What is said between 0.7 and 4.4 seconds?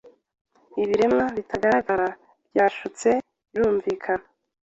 Ibiremwa bitagaragara byashutse birumvikana!